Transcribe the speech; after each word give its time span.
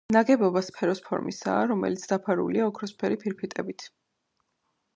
ნაგებობა 0.15 0.61
სფეროს 0.67 1.01
ფორმისაა, 1.09 1.67
რომელიც 1.71 2.05
დაფარულია 2.13 2.65
ოქროსფერი 2.71 3.19
ფირფიტებით. 3.25 3.87